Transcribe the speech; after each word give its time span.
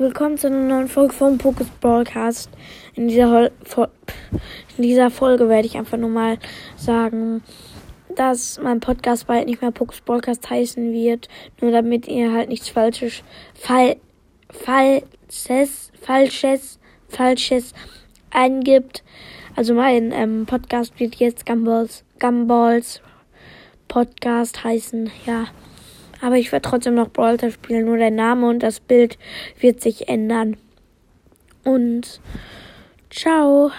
Willkommen 0.00 0.38
zu 0.38 0.46
einer 0.46 0.62
neuen 0.62 0.88
Folge 0.88 1.12
vom 1.12 1.36
Pokus 1.36 1.66
Broadcast. 1.78 2.48
In 2.94 3.08
dieser, 3.08 3.50
in 4.78 4.82
dieser 4.82 5.10
Folge 5.10 5.46
werde 5.50 5.66
ich 5.66 5.76
einfach 5.76 5.98
nur 5.98 6.08
mal 6.08 6.38
sagen, 6.74 7.42
dass 8.16 8.58
mein 8.62 8.80
Podcast 8.80 9.26
bald 9.26 9.44
nicht 9.44 9.60
mehr 9.60 9.72
Pokus 9.72 10.00
Broadcast 10.00 10.48
heißen 10.48 10.94
wird. 10.94 11.28
Nur 11.60 11.70
damit 11.70 12.08
ihr 12.08 12.32
halt 12.32 12.48
nichts 12.48 12.70
Falsches, 12.70 13.22
Fall, 13.52 13.96
Falsches, 14.48 15.92
Falsches, 16.00 16.78
Falsches 17.06 17.74
eingibt. 18.30 19.04
Also 19.54 19.74
mein 19.74 20.12
ähm, 20.12 20.46
Podcast 20.46 20.98
wird 20.98 21.16
jetzt 21.16 21.44
Gumballs, 21.44 22.04
Gumballs 22.18 23.02
Podcast 23.86 24.64
heißen, 24.64 25.10
ja. 25.26 25.48
Aber 26.20 26.36
ich 26.36 26.52
werde 26.52 26.68
trotzdem 26.68 26.94
noch 26.94 27.10
Brawler 27.10 27.50
spielen, 27.50 27.86
nur 27.86 27.96
der 27.96 28.10
Name 28.10 28.48
und 28.48 28.62
das 28.62 28.80
Bild 28.80 29.18
wird 29.58 29.80
sich 29.80 30.08
ändern. 30.08 30.56
Und 31.64 32.20
ciao. 33.10 33.70